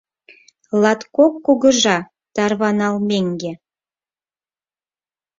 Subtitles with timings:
[0.81, 1.97] Латкок кугыжа
[2.35, 3.53] тарваналмеҥге